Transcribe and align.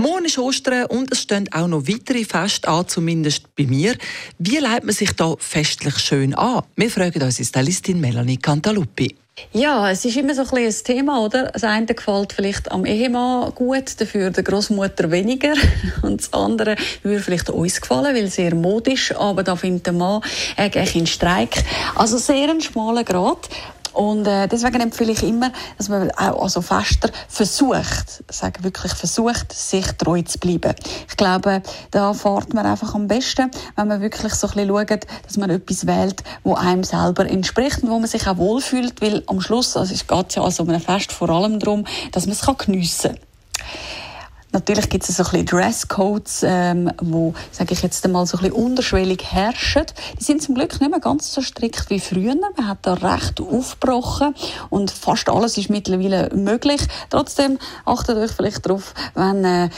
Morgen 0.00 0.24
ist 0.24 0.38
Ostern 0.38 0.86
und 0.86 1.12
es 1.12 1.20
stehen 1.20 1.46
auch 1.52 1.66
noch 1.66 1.86
weitere 1.86 2.24
Feste 2.24 2.66
an, 2.68 2.88
zumindest 2.88 3.54
bei 3.54 3.66
mir. 3.66 3.94
Wie 4.38 4.56
leitet 4.56 4.84
man 4.84 4.94
sich 4.94 5.12
da 5.12 5.34
festlich 5.38 5.98
schön 5.98 6.32
an? 6.32 6.62
Wir 6.74 6.90
fragen 6.90 7.22
unsere 7.22 7.46
Stylistin 7.46 8.00
Melanie 8.00 8.38
Cantaluppi. 8.38 9.14
Ja, 9.52 9.90
es 9.90 10.02
ist 10.06 10.16
immer 10.16 10.34
so 10.34 10.40
ein, 10.56 10.64
ein 10.64 10.74
Thema, 10.84 11.20
oder? 11.20 11.50
Das 11.52 11.64
eine 11.64 11.84
gefällt 11.84 12.32
vielleicht 12.32 12.72
am 12.72 12.86
Ehemann 12.86 13.54
gut, 13.54 14.00
dafür 14.00 14.30
der 14.30 14.42
Großmutter 14.42 15.10
weniger. 15.10 15.52
Und 16.02 16.22
das 16.22 16.32
andere 16.32 16.76
würde 17.02 17.20
vielleicht 17.20 17.50
uns 17.50 17.78
gefallen, 17.78 18.16
weil 18.16 18.28
sehr 18.28 18.54
modisch, 18.54 19.14
aber 19.14 19.42
da 19.42 19.54
findet 19.54 19.84
der 19.84 19.92
Mann 19.92 20.22
äh, 20.56 20.70
in 20.94 21.06
Streik. 21.06 21.62
Also 21.94 22.16
sehr 22.16 22.48
ein 22.48 22.62
schmaler 22.62 23.04
Grad. 23.04 23.50
Und 23.92 24.26
äh, 24.26 24.46
deswegen 24.46 24.80
empfehle 24.80 25.12
ich 25.12 25.22
immer, 25.22 25.52
dass 25.78 25.88
man 25.88 26.10
auch 26.12 26.42
also 26.42 26.62
fester 26.62 27.10
versucht, 27.28 28.22
sagen 28.30 28.62
wirklich 28.64 28.92
versucht, 28.92 29.52
sich 29.52 29.86
treu 29.92 30.22
zu 30.22 30.38
bleiben. 30.38 30.74
Ich 31.08 31.16
glaube, 31.16 31.62
da 31.90 32.12
fährt 32.12 32.54
man 32.54 32.66
einfach 32.66 32.94
am 32.94 33.08
besten, 33.08 33.50
wenn 33.76 33.88
man 33.88 34.00
wirklich 34.00 34.34
so 34.34 34.48
ein 34.48 34.54
bisschen 34.54 34.68
schaut, 34.68 35.06
dass 35.26 35.36
man 35.36 35.50
etwas 35.50 35.86
wählt, 35.86 36.22
wo 36.44 36.54
einem 36.54 36.84
selber 36.84 37.28
entspricht 37.28 37.82
und 37.82 37.90
wo 37.90 37.98
man 37.98 38.08
sich 38.08 38.26
auch 38.26 38.36
wohlfühlt, 38.36 39.00
weil 39.00 39.22
am 39.26 39.40
Schluss, 39.40 39.76
also 39.76 39.92
es 39.92 40.06
geht 40.06 40.34
ja 40.34 40.42
also 40.42 40.62
um 40.62 40.70
ein 40.70 40.80
Fest 40.80 41.12
vor 41.12 41.30
allem 41.30 41.58
darum, 41.58 41.84
dass 42.12 42.26
man 42.26 42.34
es 42.34 42.46
geniessen 42.58 43.14
kann. 43.14 43.29
Natürlich 44.52 44.88
gibt 44.88 45.08
es 45.08 45.16
so 45.16 45.22
ein 45.22 45.30
bisschen 45.30 45.46
Dresscodes, 45.46 46.42
ähm, 46.44 46.90
wo, 47.00 47.34
sage 47.52 47.72
ich 47.72 47.82
jetzt 47.82 48.04
einmal, 48.04 48.26
so 48.26 48.38
ein 48.38 48.42
bisschen 48.42 48.64
unterschwellig 48.64 49.22
herrschen. 49.30 49.86
Die 50.18 50.24
sind 50.24 50.42
zum 50.42 50.56
Glück 50.56 50.80
nicht 50.80 50.90
mehr 50.90 51.00
ganz 51.00 51.32
so 51.32 51.40
strikt 51.40 51.88
wie 51.90 52.00
früher. 52.00 52.34
Man 52.34 52.68
hat 52.68 52.78
da 52.82 52.94
recht 52.94 53.40
aufgebrochen 53.40 54.34
und 54.68 54.90
fast 54.90 55.28
alles 55.28 55.56
ist 55.56 55.70
mittlerweile 55.70 56.30
möglich. 56.34 56.80
Trotzdem 57.10 57.58
achtet 57.84 58.16
euch 58.16 58.32
vielleicht 58.32 58.66
darauf, 58.66 58.94
wenn 59.14 59.44
äh, 59.44 59.68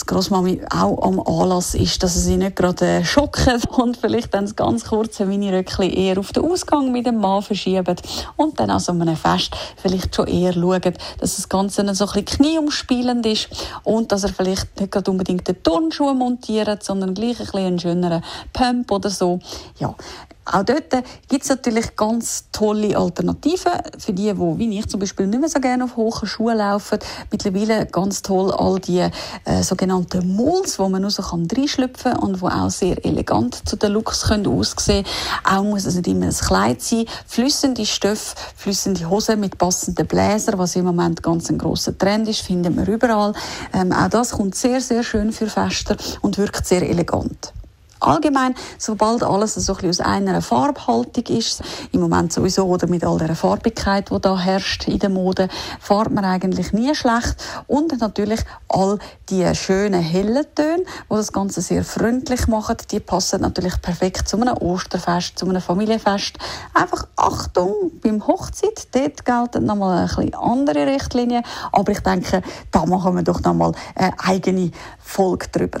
die 0.00 0.06
Großmami 0.06 0.60
auch 0.70 1.02
am 1.02 1.20
Anlass 1.20 1.74
ist, 1.74 2.02
dass 2.02 2.14
sie 2.14 2.36
nicht 2.36 2.56
gerade 2.56 2.86
äh, 2.86 3.04
schocken 3.04 3.62
und 3.70 3.96
vielleicht 3.96 4.34
dann 4.34 4.44
das 4.44 4.56
ganz 4.56 4.84
kurze 4.84 5.24
Mini-Röckchen 5.24 5.90
eher 5.90 6.18
auf 6.18 6.32
den 6.32 6.44
Ausgang 6.44 6.90
mit 6.90 7.06
dem 7.06 7.18
Mann 7.18 7.42
verschieben 7.42 7.96
und 8.36 8.58
dann 8.58 8.70
also 8.70 8.92
einem 8.92 9.16
Fest 9.16 9.56
vielleicht 9.76 10.14
schon 10.14 10.26
eher 10.26 10.52
schauen, 10.52 10.94
dass 11.18 11.36
das 11.36 11.48
Ganze 11.48 11.82
so 11.94 12.06
ein 12.06 12.12
bisschen 12.12 12.24
knieumspielend 12.24 13.24
ist 13.26 13.48
und 13.84 14.10
dass 14.10 14.24
er 14.24 14.32
vielleicht 14.32 14.80
nicht 14.80 14.90
gerade 14.92 15.10
unbedingt 15.10 15.46
den 15.46 15.62
Turnschuh 15.62 16.12
montiert, 16.12 16.82
sondern 16.82 17.14
gleich 17.14 17.38
ein 17.38 17.46
bisschen 17.46 17.66
einen 17.66 17.78
schöneren 17.78 18.24
Pump 18.52 18.90
oder 18.90 19.10
so. 19.10 19.38
Ja, 19.78 19.94
auch 20.46 20.62
dort 20.62 20.90
gibt 21.28 21.42
es 21.42 21.48
natürlich 21.48 21.96
ganz 21.96 22.44
tolle 22.52 22.96
Alternativen 22.96 23.72
für 23.98 24.12
die, 24.12 24.32
die, 24.32 24.58
wie 24.58 24.78
ich 24.78 24.86
zum 24.88 25.00
Beispiel, 25.00 25.26
nicht 25.26 25.40
mehr 25.40 25.48
so 25.48 25.58
gerne 25.58 25.84
auf 25.84 25.96
hohen 25.96 26.26
Schuhen 26.26 26.58
laufen. 26.58 26.98
Mittlerweile 27.30 27.86
ganz 27.86 28.20
toll 28.20 28.52
all 28.52 28.78
die 28.78 29.08
äh, 29.44 29.62
sogenannten 29.62 30.34
Mols, 30.34 30.78
wo 30.78 30.88
man 30.88 31.02
nur 31.02 31.10
so 31.10 31.22
reinschlüpfen 31.22 32.12
kann 32.12 32.22
und 32.22 32.40
die 32.40 32.44
auch 32.44 32.70
sehr 32.70 33.02
elegant 33.04 33.66
zu 33.66 33.76
den 33.76 33.92
Looks 33.92 34.24
können 34.24 34.46
aussehen. 34.46 35.06
Auch 35.44 35.62
muss 35.62 35.86
es 35.86 35.94
nicht 35.94 36.08
immer 36.08 36.26
ein 36.26 36.34
Kleid 36.34 36.82
sein. 36.82 37.06
Flüssende 37.26 37.86
Stoffe, 37.86 38.36
flüssende 38.54 39.08
Hosen 39.08 39.40
mit 39.40 39.56
passenden 39.56 40.06
Bläser, 40.06 40.58
was 40.58 40.76
im 40.76 40.84
Moment 40.84 41.22
ganz 41.22 41.48
ein 41.48 41.58
grosser 41.58 41.96
Trend 41.96 42.28
ist, 42.28 42.40
findet 42.40 42.76
man 42.76 42.86
überall. 42.86 43.32
Ähm, 43.72 43.92
auch 43.92 44.08
das 44.08 44.32
kommt 44.32 44.54
sehr, 44.54 44.80
sehr 44.80 45.02
schön 45.02 45.32
für 45.32 45.46
Fester 45.46 45.96
und 46.20 46.36
wirkt 46.36 46.66
sehr 46.66 46.82
elegant 46.82 47.54
allgemein, 48.04 48.54
sobald 48.78 49.22
alles 49.22 49.54
so 49.54 49.72
ein 49.72 49.76
bisschen 49.76 49.90
aus 49.90 50.00
einer 50.00 50.42
Farbhaltung 50.42 51.24
ist, 51.36 51.62
im 51.92 52.00
Moment 52.00 52.32
sowieso 52.32 52.66
oder 52.66 52.86
mit 52.86 53.04
all 53.04 53.18
der 53.18 53.34
Farbigkeit, 53.34 54.10
die 54.10 54.20
da 54.20 54.38
herrscht 54.38 54.88
in 54.88 54.98
der 54.98 55.10
Mode, 55.10 55.48
fährt 55.80 56.10
man 56.10 56.24
eigentlich 56.24 56.72
nie 56.72 56.94
schlecht 56.94 57.36
und 57.66 57.98
natürlich 58.00 58.40
all 58.68 58.98
die 59.30 59.54
schönen 59.54 60.00
hellen 60.00 60.44
Töne, 60.54 60.84
die 61.10 61.14
das 61.14 61.32
Ganze 61.32 61.60
sehr 61.60 61.84
freundlich 61.84 62.46
machen, 62.46 62.76
die 62.90 63.00
passen 63.00 63.40
natürlich 63.40 63.80
perfekt 63.80 64.28
zu 64.28 64.40
einem 64.40 64.56
Osterfest, 64.56 65.38
zu 65.38 65.48
einem 65.48 65.62
Familienfest. 65.62 66.38
Einfach 66.74 67.06
Achtung 67.16 67.92
beim 68.02 68.26
Hochzeit, 68.26 68.88
dort 68.92 69.24
gelten 69.24 69.66
nochmal 69.66 69.98
ein 69.98 70.06
bisschen 70.06 70.34
andere 70.34 70.86
Richtlinien, 70.86 71.44
aber 71.72 71.92
ich 71.92 72.00
denke, 72.00 72.42
da 72.70 72.84
machen 72.86 73.16
wir 73.16 73.22
doch 73.22 73.40
nochmal 73.40 73.72
eine 73.94 74.12
eigene 74.18 74.70
Folge 74.98 75.48
drüber. 75.48 75.80